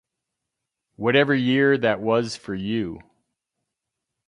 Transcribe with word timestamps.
Whatever 0.95 1.35
year 1.35 1.77
that 1.77 1.99
was 2.01 2.35
for 2.35 2.55
you. 2.55 3.01